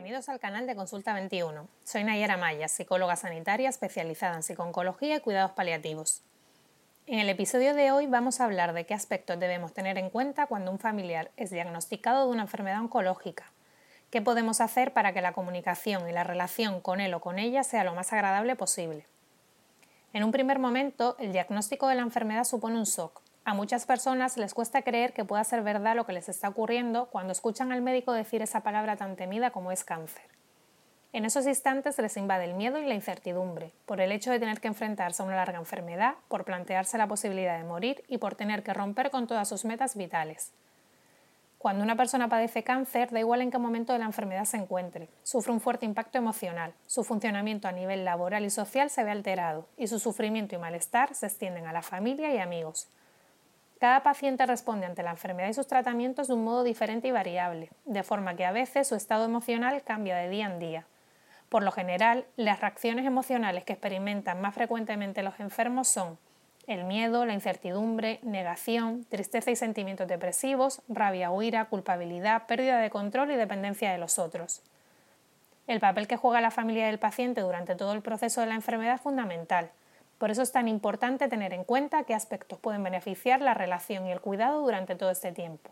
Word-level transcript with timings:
Bienvenidos 0.00 0.30
al 0.30 0.40
canal 0.40 0.66
de 0.66 0.74
Consulta 0.74 1.12
21. 1.12 1.68
Soy 1.84 2.04
Nayara 2.04 2.38
Maya, 2.38 2.68
psicóloga 2.68 3.16
sanitaria 3.16 3.68
especializada 3.68 4.34
en 4.34 4.42
psiconcología 4.42 5.16
y 5.16 5.20
cuidados 5.20 5.50
paliativos. 5.50 6.22
En 7.06 7.18
el 7.18 7.28
episodio 7.28 7.74
de 7.74 7.92
hoy 7.92 8.06
vamos 8.06 8.40
a 8.40 8.46
hablar 8.46 8.72
de 8.72 8.86
qué 8.86 8.94
aspectos 8.94 9.38
debemos 9.38 9.74
tener 9.74 9.98
en 9.98 10.08
cuenta 10.08 10.46
cuando 10.46 10.70
un 10.70 10.78
familiar 10.78 11.30
es 11.36 11.50
diagnosticado 11.50 12.24
de 12.24 12.32
una 12.32 12.44
enfermedad 12.44 12.80
oncológica. 12.80 13.52
¿Qué 14.08 14.22
podemos 14.22 14.62
hacer 14.62 14.94
para 14.94 15.12
que 15.12 15.20
la 15.20 15.34
comunicación 15.34 16.08
y 16.08 16.12
la 16.12 16.24
relación 16.24 16.80
con 16.80 17.02
él 17.02 17.12
o 17.12 17.20
con 17.20 17.38
ella 17.38 17.62
sea 17.62 17.84
lo 17.84 17.94
más 17.94 18.10
agradable 18.14 18.56
posible? 18.56 19.04
En 20.14 20.24
un 20.24 20.32
primer 20.32 20.58
momento, 20.58 21.14
el 21.18 21.32
diagnóstico 21.32 21.88
de 21.88 21.96
la 21.96 22.02
enfermedad 22.02 22.44
supone 22.44 22.78
un 22.78 22.84
shock, 22.84 23.20
a 23.44 23.54
muchas 23.54 23.86
personas 23.86 24.36
les 24.36 24.54
cuesta 24.54 24.82
creer 24.82 25.12
que 25.12 25.24
pueda 25.24 25.42
ser 25.44 25.62
verdad 25.62 25.96
lo 25.96 26.04
que 26.04 26.12
les 26.12 26.28
está 26.28 26.48
ocurriendo 26.48 27.06
cuando 27.06 27.32
escuchan 27.32 27.72
al 27.72 27.80
médico 27.80 28.12
decir 28.12 28.42
esa 28.42 28.60
palabra 28.60 28.96
tan 28.96 29.16
temida 29.16 29.50
como 29.50 29.72
es 29.72 29.82
cáncer. 29.82 30.24
En 31.12 31.24
esos 31.24 31.46
instantes 31.46 31.98
les 31.98 32.16
invade 32.16 32.44
el 32.44 32.54
miedo 32.54 32.78
y 32.78 32.86
la 32.86 32.94
incertidumbre, 32.94 33.72
por 33.86 34.00
el 34.00 34.12
hecho 34.12 34.30
de 34.30 34.38
tener 34.38 34.60
que 34.60 34.68
enfrentarse 34.68 35.22
a 35.22 35.26
una 35.26 35.34
larga 35.34 35.58
enfermedad, 35.58 36.14
por 36.28 36.44
plantearse 36.44 36.98
la 36.98 37.08
posibilidad 37.08 37.58
de 37.58 37.64
morir 37.64 38.04
y 38.06 38.18
por 38.18 38.36
tener 38.36 38.62
que 38.62 38.74
romper 38.74 39.10
con 39.10 39.26
todas 39.26 39.48
sus 39.48 39.64
metas 39.64 39.96
vitales. 39.96 40.52
Cuando 41.58 41.82
una 41.82 41.96
persona 41.96 42.28
padece 42.28 42.62
cáncer, 42.62 43.10
da 43.10 43.18
igual 43.18 43.40
en 43.40 43.50
qué 43.50 43.58
momento 43.58 43.92
de 43.92 43.98
la 43.98 44.04
enfermedad 44.04 44.44
se 44.44 44.58
encuentre, 44.58 45.08
sufre 45.24 45.52
un 45.52 45.60
fuerte 45.60 45.84
impacto 45.84 46.16
emocional, 46.16 46.74
su 46.86 47.02
funcionamiento 47.02 47.66
a 47.66 47.72
nivel 47.72 48.04
laboral 48.04 48.44
y 48.44 48.50
social 48.50 48.88
se 48.88 49.02
ve 49.02 49.10
alterado, 49.10 49.66
y 49.76 49.88
su 49.88 49.98
sufrimiento 49.98 50.54
y 50.54 50.58
malestar 50.58 51.14
se 51.14 51.26
extienden 51.26 51.66
a 51.66 51.72
la 51.72 51.82
familia 51.82 52.32
y 52.32 52.38
amigos, 52.38 52.88
cada 53.80 54.02
paciente 54.02 54.44
responde 54.44 54.84
ante 54.84 55.02
la 55.02 55.12
enfermedad 55.12 55.48
y 55.48 55.54
sus 55.54 55.66
tratamientos 55.66 56.28
de 56.28 56.34
un 56.34 56.44
modo 56.44 56.64
diferente 56.64 57.08
y 57.08 57.12
variable, 57.12 57.70
de 57.86 58.02
forma 58.02 58.36
que 58.36 58.44
a 58.44 58.52
veces 58.52 58.86
su 58.86 58.94
estado 58.94 59.24
emocional 59.24 59.82
cambia 59.82 60.16
de 60.16 60.28
día 60.28 60.44
en 60.44 60.58
día. 60.58 60.84
Por 61.48 61.62
lo 61.62 61.72
general, 61.72 62.26
las 62.36 62.60
reacciones 62.60 63.06
emocionales 63.06 63.64
que 63.64 63.72
experimentan 63.72 64.38
más 64.42 64.54
frecuentemente 64.54 65.22
los 65.22 65.40
enfermos 65.40 65.88
son 65.88 66.18
el 66.66 66.84
miedo, 66.84 67.24
la 67.24 67.32
incertidumbre, 67.32 68.20
negación, 68.22 69.06
tristeza 69.06 69.50
y 69.50 69.56
sentimientos 69.56 70.06
depresivos, 70.06 70.82
rabia 70.88 71.30
o 71.30 71.42
ira, 71.42 71.64
culpabilidad, 71.64 72.46
pérdida 72.46 72.78
de 72.80 72.90
control 72.90 73.30
y 73.30 73.36
dependencia 73.36 73.90
de 73.90 73.98
los 73.98 74.18
otros. 74.18 74.62
El 75.66 75.80
papel 75.80 76.06
que 76.06 76.18
juega 76.18 76.42
la 76.42 76.50
familia 76.50 76.86
del 76.86 76.98
paciente 76.98 77.40
durante 77.40 77.74
todo 77.74 77.94
el 77.94 78.02
proceso 78.02 78.42
de 78.42 78.48
la 78.48 78.56
enfermedad 78.56 78.96
es 78.96 79.00
fundamental, 79.00 79.70
por 80.20 80.30
eso 80.30 80.42
es 80.42 80.52
tan 80.52 80.68
importante 80.68 81.28
tener 81.28 81.54
en 81.54 81.64
cuenta 81.64 82.04
qué 82.04 82.12
aspectos 82.12 82.58
pueden 82.58 82.84
beneficiar 82.84 83.40
la 83.40 83.54
relación 83.54 84.06
y 84.06 84.12
el 84.12 84.20
cuidado 84.20 84.60
durante 84.60 84.94
todo 84.94 85.08
este 85.08 85.32
tiempo. 85.32 85.70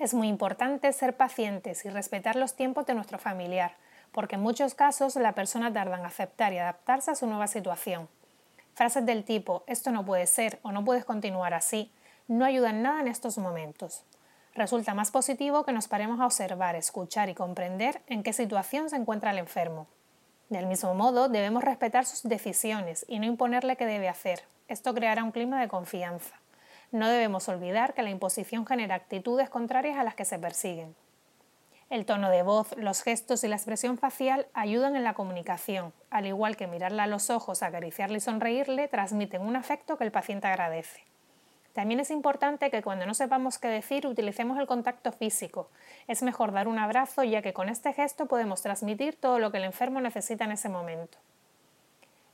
Es 0.00 0.14
muy 0.14 0.26
importante 0.26 0.92
ser 0.92 1.16
pacientes 1.16 1.84
y 1.84 1.90
respetar 1.90 2.34
los 2.34 2.56
tiempos 2.56 2.86
de 2.86 2.94
nuestro 2.94 3.20
familiar, 3.20 3.76
porque 4.10 4.34
en 4.34 4.40
muchos 4.40 4.74
casos 4.74 5.14
la 5.14 5.36
persona 5.36 5.72
tarda 5.72 5.96
en 5.96 6.04
aceptar 6.04 6.52
y 6.52 6.58
adaptarse 6.58 7.12
a 7.12 7.14
su 7.14 7.28
nueva 7.28 7.46
situación. 7.46 8.08
Frases 8.74 9.06
del 9.06 9.22
tipo 9.22 9.62
esto 9.68 9.92
no 9.92 10.04
puede 10.04 10.26
ser 10.26 10.58
o 10.62 10.72
no 10.72 10.84
puedes 10.84 11.04
continuar 11.04 11.54
así 11.54 11.92
no 12.26 12.44
ayudan 12.44 12.82
nada 12.82 13.00
en 13.00 13.06
estos 13.06 13.38
momentos. 13.38 14.02
Resulta 14.56 14.92
más 14.92 15.12
positivo 15.12 15.64
que 15.64 15.72
nos 15.72 15.86
paremos 15.86 16.18
a 16.18 16.26
observar, 16.26 16.74
escuchar 16.74 17.28
y 17.28 17.34
comprender 17.34 18.02
en 18.08 18.24
qué 18.24 18.32
situación 18.32 18.90
se 18.90 18.96
encuentra 18.96 19.30
el 19.30 19.38
enfermo, 19.38 19.86
del 20.50 20.66
mismo 20.66 20.94
modo, 20.94 21.28
debemos 21.28 21.62
respetar 21.62 22.04
sus 22.04 22.24
decisiones 22.24 23.06
y 23.08 23.20
no 23.20 23.24
imponerle 23.24 23.76
qué 23.76 23.86
debe 23.86 24.08
hacer. 24.08 24.42
Esto 24.66 24.92
creará 24.92 25.22
un 25.22 25.30
clima 25.30 25.60
de 25.60 25.68
confianza. 25.68 26.34
No 26.90 27.08
debemos 27.08 27.48
olvidar 27.48 27.94
que 27.94 28.02
la 28.02 28.10
imposición 28.10 28.66
genera 28.66 28.96
actitudes 28.96 29.48
contrarias 29.48 29.96
a 29.96 30.02
las 30.02 30.16
que 30.16 30.24
se 30.24 30.40
persiguen. 30.40 30.96
El 31.88 32.04
tono 32.04 32.30
de 32.30 32.42
voz, 32.42 32.76
los 32.76 33.02
gestos 33.02 33.44
y 33.44 33.48
la 33.48 33.54
expresión 33.54 33.96
facial 33.96 34.48
ayudan 34.52 34.96
en 34.96 35.04
la 35.04 35.14
comunicación, 35.14 35.92
al 36.10 36.26
igual 36.26 36.56
que 36.56 36.66
mirarla 36.66 37.04
a 37.04 37.08
los 37.08 37.30
ojos, 37.30 37.62
acariciarle 37.62 38.18
y 38.18 38.20
sonreírle, 38.20 38.88
transmiten 38.88 39.42
un 39.42 39.54
afecto 39.54 39.96
que 39.98 40.04
el 40.04 40.12
paciente 40.12 40.48
agradece. 40.48 41.00
También 41.72 42.00
es 42.00 42.10
importante 42.10 42.70
que 42.70 42.82
cuando 42.82 43.06
no 43.06 43.14
sepamos 43.14 43.58
qué 43.58 43.68
decir 43.68 44.06
utilicemos 44.06 44.58
el 44.58 44.66
contacto 44.66 45.12
físico. 45.12 45.70
Es 46.08 46.22
mejor 46.22 46.52
dar 46.52 46.66
un 46.66 46.78
abrazo 46.78 47.22
ya 47.22 47.42
que 47.42 47.52
con 47.52 47.68
este 47.68 47.92
gesto 47.92 48.26
podemos 48.26 48.62
transmitir 48.62 49.16
todo 49.16 49.38
lo 49.38 49.52
que 49.52 49.58
el 49.58 49.64
enfermo 49.64 50.00
necesita 50.00 50.44
en 50.44 50.52
ese 50.52 50.68
momento. 50.68 51.18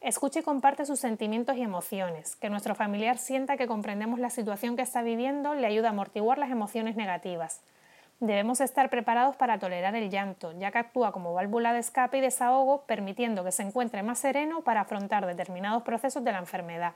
Escuche 0.00 0.40
y 0.40 0.42
comparte 0.42 0.84
sus 0.84 1.00
sentimientos 1.00 1.56
y 1.56 1.62
emociones. 1.62 2.36
Que 2.36 2.50
nuestro 2.50 2.74
familiar 2.74 3.16
sienta 3.16 3.56
que 3.56 3.66
comprendemos 3.66 4.20
la 4.20 4.30
situación 4.30 4.76
que 4.76 4.82
está 4.82 5.02
viviendo 5.02 5.54
le 5.54 5.66
ayuda 5.66 5.88
a 5.88 5.90
amortiguar 5.92 6.38
las 6.38 6.50
emociones 6.50 6.94
negativas. 6.94 7.62
Debemos 8.20 8.60
estar 8.60 8.90
preparados 8.90 9.34
para 9.34 9.58
tolerar 9.58 9.96
el 9.96 10.10
llanto, 10.10 10.52
ya 10.52 10.70
que 10.70 10.78
actúa 10.78 11.10
como 11.10 11.34
válvula 11.34 11.72
de 11.72 11.80
escape 11.80 12.18
y 12.18 12.20
desahogo, 12.20 12.82
permitiendo 12.82 13.44
que 13.44 13.50
se 13.50 13.62
encuentre 13.62 14.02
más 14.02 14.18
sereno 14.18 14.60
para 14.60 14.82
afrontar 14.82 15.26
determinados 15.26 15.82
procesos 15.82 16.22
de 16.22 16.32
la 16.32 16.38
enfermedad. 16.38 16.92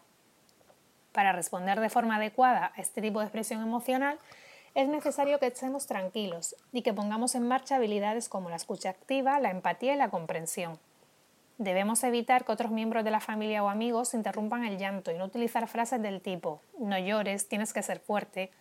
Para 1.19 1.33
responder 1.33 1.81
de 1.81 1.91
forma 1.91 2.15
adecuada 2.15 2.71
a 2.77 2.81
este 2.81 3.03
tipo 3.03 3.19
de 3.19 3.25
expresión 3.25 3.61
emocional, 3.61 4.21
es 4.77 4.87
necesario 4.87 5.41
que 5.41 5.49
estemos 5.49 5.89
tranquilos 5.89 6.55
y 6.71 6.83
que 6.83 6.95
pongamos 6.95 7.35
en 7.35 7.49
marcha 7.49 7.75
habilidades 7.75 8.29
como 8.29 8.51
la 8.51 8.55
escucha 8.55 8.91
activa, 8.91 9.41
la 9.41 9.51
empatía 9.51 9.95
y 9.95 9.97
la 9.97 10.11
comprensión. 10.11 10.79
Debemos 11.57 12.05
evitar 12.05 12.45
que 12.45 12.53
otros 12.53 12.71
miembros 12.71 13.03
de 13.03 13.11
la 13.11 13.19
familia 13.19 13.65
o 13.65 13.69
amigos 13.69 14.15
interrumpan 14.15 14.65
el 14.65 14.79
llanto 14.79 15.11
y 15.11 15.19
no 15.19 15.25
utilizar 15.25 15.67
frases 15.67 16.01
del 16.01 16.21
tipo 16.21 16.63
no 16.79 16.97
llores, 16.97 17.49
tienes 17.49 17.73
que 17.73 17.83
ser 17.83 17.99
fuerte. 17.99 18.53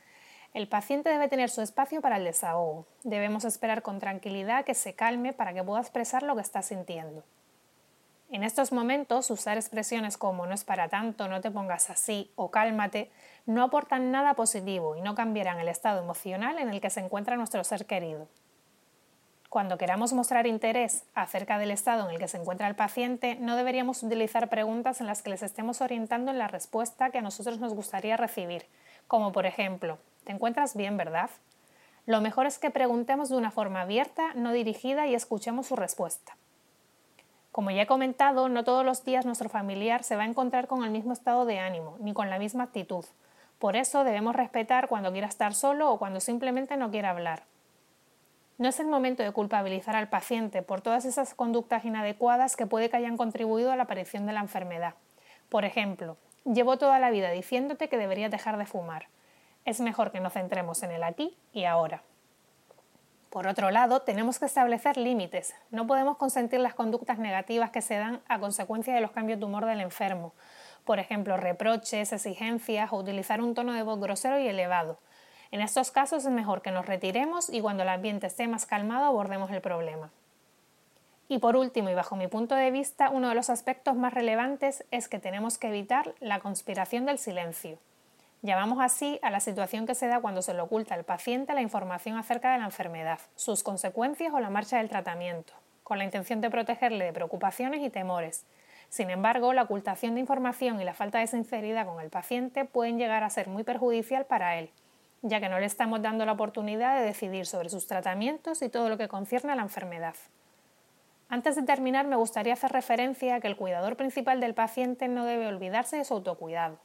El 0.55 0.67
paciente 0.67 1.11
debe 1.11 1.27
tener 1.27 1.51
su 1.51 1.61
espacio 1.61 2.01
para 2.01 2.17
el 2.17 2.23
desahogo. 2.23 2.87
Debemos 3.03 3.45
esperar 3.45 3.83
con 3.83 3.99
tranquilidad 3.99 4.65
que 4.65 4.73
se 4.73 4.95
calme 4.95 5.31
para 5.31 5.53
que 5.53 5.63
pueda 5.63 5.81
expresar 5.81 6.23
lo 6.23 6.33
que 6.33 6.41
está 6.41 6.63
sintiendo. 6.63 7.23
En 8.29 8.43
estos 8.43 8.71
momentos, 8.71 9.31
usar 9.31 9.57
expresiones 9.57 10.17
como 10.17 10.45
no 10.45 10.53
es 10.53 10.63
para 10.63 10.89
tanto, 10.89 11.27
no 11.27 11.39
te 11.39 11.49
pongas 11.49 11.89
así 11.89 12.31
o 12.35 12.51
cálmate 12.51 13.09
no 13.47 13.63
aportan 13.63 14.11
nada 14.11 14.33
positivo 14.33 14.97
y 14.97 15.01
no 15.01 15.15
cambiarán 15.15 15.59
el 15.59 15.69
estado 15.69 16.01
emocional 16.01 16.59
en 16.59 16.69
el 16.69 16.81
que 16.81 16.89
se 16.89 16.99
encuentra 16.99 17.37
nuestro 17.37 17.63
ser 17.63 17.85
querido. 17.85 18.27
Cuando 19.49 19.77
queramos 19.77 20.11
mostrar 20.11 20.45
interés 20.45 21.05
acerca 21.15 21.57
del 21.57 21.71
estado 21.71 22.05
en 22.05 22.13
el 22.13 22.19
que 22.19 22.27
se 22.27 22.37
encuentra 22.37 22.67
el 22.67 22.75
paciente, 22.75 23.37
no 23.39 23.55
deberíamos 23.55 24.03
utilizar 24.03 24.49
preguntas 24.49 24.99
en 24.99 25.07
las 25.07 25.21
que 25.21 25.29
les 25.29 25.41
estemos 25.43 25.79
orientando 25.79 26.29
en 26.31 26.37
la 26.37 26.49
respuesta 26.49 27.09
que 27.09 27.19
a 27.19 27.21
nosotros 27.21 27.59
nos 27.59 27.73
gustaría 27.73 28.17
recibir, 28.17 28.65
como 29.07 29.31
por 29.31 29.45
ejemplo, 29.45 29.97
¿te 30.25 30.33
encuentras 30.33 30.75
bien, 30.75 30.97
verdad? 30.97 31.29
Lo 32.05 32.19
mejor 32.19 32.45
es 32.45 32.59
que 32.59 32.69
preguntemos 32.69 33.29
de 33.29 33.37
una 33.37 33.51
forma 33.51 33.81
abierta, 33.81 34.33
no 34.35 34.51
dirigida 34.51 35.07
y 35.07 35.15
escuchemos 35.15 35.67
su 35.67 35.77
respuesta. 35.77 36.35
Como 37.57 37.71
ya 37.71 37.81
he 37.81 37.87
comentado, 37.87 38.49
no 38.49 38.63
todos 38.63 38.85
los 38.85 39.03
días 39.03 39.25
nuestro 39.25 39.49
familiar 39.49 40.03
se 40.03 40.15
va 40.15 40.21
a 40.21 40.27
encontrar 40.27 40.67
con 40.67 40.83
el 40.83 40.91
mismo 40.91 41.11
estado 41.11 41.43
de 41.43 41.57
ánimo, 41.57 41.97
ni 41.99 42.13
con 42.13 42.29
la 42.29 42.37
misma 42.37 42.65
actitud. 42.65 43.03
Por 43.57 43.75
eso 43.75 44.03
debemos 44.03 44.35
respetar 44.35 44.87
cuando 44.87 45.11
quiera 45.11 45.25
estar 45.25 45.55
solo 45.55 45.91
o 45.91 45.97
cuando 45.97 46.19
simplemente 46.19 46.77
no 46.77 46.91
quiera 46.91 47.09
hablar. 47.09 47.45
No 48.59 48.69
es 48.69 48.79
el 48.79 48.85
momento 48.85 49.23
de 49.23 49.31
culpabilizar 49.31 49.95
al 49.95 50.07
paciente 50.07 50.61
por 50.61 50.81
todas 50.81 51.03
esas 51.05 51.33
conductas 51.33 51.83
inadecuadas 51.83 52.55
que 52.55 52.67
puede 52.67 52.91
que 52.91 52.97
hayan 52.97 53.17
contribuido 53.17 53.71
a 53.71 53.75
la 53.75 53.85
aparición 53.85 54.27
de 54.27 54.33
la 54.33 54.41
enfermedad. 54.41 54.93
Por 55.49 55.65
ejemplo, 55.65 56.15
llevo 56.45 56.77
toda 56.77 56.99
la 56.99 57.09
vida 57.09 57.31
diciéndote 57.31 57.89
que 57.89 57.97
deberías 57.97 58.29
dejar 58.29 58.59
de 58.59 58.67
fumar. 58.67 59.07
Es 59.65 59.81
mejor 59.81 60.11
que 60.11 60.19
nos 60.19 60.33
centremos 60.33 60.83
en 60.83 60.91
el 60.91 61.01
aquí 61.01 61.35
y 61.53 61.63
ahora. 61.63 62.03
Por 63.37 63.45
otro 63.45 63.69
lado, 63.69 64.01
tenemos 64.01 64.39
que 64.39 64.47
establecer 64.47 64.97
límites. 64.97 65.53
No 65.69 65.85
podemos 65.85 66.17
consentir 66.17 66.59
las 66.59 66.73
conductas 66.73 67.19
negativas 67.19 67.69
que 67.69 67.83
se 67.83 67.95
dan 67.95 68.19
a 68.27 68.39
consecuencia 68.39 68.95
de 68.95 68.99
los 68.99 69.11
cambios 69.11 69.37
de 69.37 69.45
humor 69.45 69.67
del 69.67 69.79
enfermo. 69.79 70.33
Por 70.85 70.97
ejemplo, 70.97 71.37
reproches, 71.37 72.13
exigencias 72.13 72.91
o 72.91 72.97
utilizar 72.97 73.39
un 73.39 73.53
tono 73.53 73.73
de 73.73 73.83
voz 73.83 73.99
grosero 73.99 74.39
y 74.39 74.47
elevado. 74.47 74.97
En 75.51 75.61
estos 75.61 75.91
casos 75.91 76.25
es 76.25 76.31
mejor 76.31 76.63
que 76.63 76.71
nos 76.71 76.87
retiremos 76.87 77.53
y 77.53 77.61
cuando 77.61 77.83
el 77.83 77.89
ambiente 77.89 78.25
esté 78.25 78.47
más 78.47 78.65
calmado 78.65 79.05
abordemos 79.05 79.51
el 79.51 79.61
problema. 79.61 80.09
Y 81.27 81.37
por 81.37 81.55
último, 81.57 81.91
y 81.91 81.93
bajo 81.93 82.15
mi 82.15 82.27
punto 82.27 82.55
de 82.55 82.71
vista, 82.71 83.11
uno 83.11 83.29
de 83.29 83.35
los 83.35 83.51
aspectos 83.51 83.95
más 83.95 84.15
relevantes 84.15 84.83
es 84.89 85.07
que 85.07 85.19
tenemos 85.19 85.59
que 85.59 85.67
evitar 85.67 86.15
la 86.21 86.39
conspiración 86.39 87.05
del 87.05 87.19
silencio. 87.19 87.77
Llamamos 88.43 88.77
así 88.81 89.19
a 89.23 89.31
la 89.31 89.39
situación 89.39 89.87
que 89.87 89.95
se 89.95 90.07
da 90.07 90.19
cuando 90.19 90.43
se 90.43 90.53
le 90.53 90.61
oculta 90.61 90.93
al 90.93 91.03
paciente 91.03 91.55
la 91.55 91.61
información 91.61 92.17
acerca 92.17 92.53
de 92.53 92.59
la 92.59 92.65
enfermedad, 92.65 93.19
sus 93.35 93.63
consecuencias 93.63 94.31
o 94.31 94.39
la 94.39 94.51
marcha 94.51 94.77
del 94.77 94.89
tratamiento, 94.89 95.53
con 95.83 95.97
la 95.97 96.05
intención 96.05 96.39
de 96.39 96.51
protegerle 96.51 97.05
de 97.05 97.13
preocupaciones 97.13 97.81
y 97.81 97.89
temores. 97.89 98.45
Sin 98.89 99.09
embargo, 99.09 99.53
la 99.53 99.63
ocultación 99.63 100.13
de 100.13 100.21
información 100.21 100.79
y 100.79 100.85
la 100.85 100.93
falta 100.93 101.17
de 101.17 101.25
sinceridad 101.25 101.87
con 101.87 101.99
el 101.99 102.11
paciente 102.11 102.63
pueden 102.63 102.99
llegar 102.99 103.23
a 103.23 103.29
ser 103.31 103.47
muy 103.47 103.63
perjudicial 103.63 104.25
para 104.27 104.59
él, 104.59 104.69
ya 105.23 105.39
que 105.39 105.49
no 105.49 105.59
le 105.59 105.65
estamos 105.65 106.03
dando 106.03 106.23
la 106.23 106.33
oportunidad 106.33 106.99
de 106.99 107.05
decidir 107.05 107.47
sobre 107.47 107.69
sus 107.69 107.87
tratamientos 107.87 108.61
y 108.61 108.69
todo 108.69 108.87
lo 108.87 108.99
que 108.99 109.07
concierne 109.07 109.53
a 109.53 109.55
la 109.55 109.63
enfermedad. 109.63 110.15
Antes 111.27 111.55
de 111.55 111.63
terminar, 111.63 112.05
me 112.05 112.15
gustaría 112.15 112.53
hacer 112.53 112.71
referencia 112.71 113.35
a 113.35 113.39
que 113.39 113.47
el 113.47 113.57
cuidador 113.57 113.97
principal 113.97 114.39
del 114.39 114.53
paciente 114.53 115.07
no 115.07 115.25
debe 115.25 115.47
olvidarse 115.47 115.97
de 115.97 116.05
su 116.05 116.13
autocuidado 116.13 116.79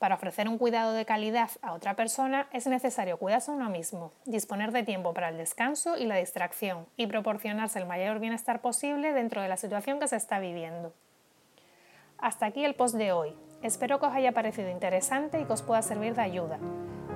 Para 0.00 0.14
ofrecer 0.14 0.48
un 0.48 0.56
cuidado 0.56 0.94
de 0.94 1.04
calidad 1.04 1.50
a 1.60 1.74
otra 1.74 1.94
persona 1.94 2.48
es 2.54 2.66
necesario 2.66 3.18
cuidarse 3.18 3.50
a 3.50 3.54
uno 3.54 3.68
mismo, 3.68 4.12
disponer 4.24 4.72
de 4.72 4.82
tiempo 4.82 5.12
para 5.12 5.28
el 5.28 5.36
descanso 5.36 5.98
y 5.98 6.06
la 6.06 6.16
distracción 6.16 6.86
y 6.96 7.06
proporcionarse 7.06 7.78
el 7.78 7.84
mayor 7.84 8.18
bienestar 8.18 8.62
posible 8.62 9.12
dentro 9.12 9.42
de 9.42 9.48
la 9.48 9.58
situación 9.58 10.00
que 10.00 10.08
se 10.08 10.16
está 10.16 10.38
viviendo. 10.38 10.94
Hasta 12.16 12.46
aquí 12.46 12.64
el 12.64 12.74
post 12.74 12.94
de 12.94 13.12
hoy. 13.12 13.34
Espero 13.62 14.00
que 14.00 14.06
os 14.06 14.14
haya 14.14 14.32
parecido 14.32 14.70
interesante 14.70 15.38
y 15.38 15.44
que 15.44 15.52
os 15.52 15.60
pueda 15.60 15.82
servir 15.82 16.14
de 16.14 16.22
ayuda. 16.22 16.58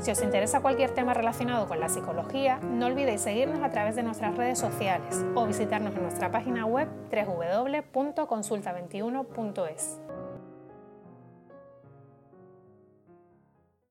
Si 0.00 0.10
os 0.10 0.22
interesa 0.22 0.60
cualquier 0.60 0.90
tema 0.90 1.14
relacionado 1.14 1.66
con 1.66 1.80
la 1.80 1.88
psicología, 1.88 2.58
no 2.58 2.84
olvidéis 2.84 3.22
seguirnos 3.22 3.62
a 3.62 3.70
través 3.70 3.96
de 3.96 4.02
nuestras 4.02 4.36
redes 4.36 4.58
sociales 4.58 5.24
o 5.34 5.46
visitarnos 5.46 5.94
en 5.94 6.02
nuestra 6.02 6.30
página 6.30 6.66
web 6.66 6.90
www.consulta21.es. 7.10 10.00